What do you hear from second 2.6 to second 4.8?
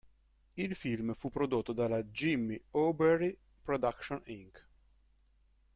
Aubrey Productions Inc.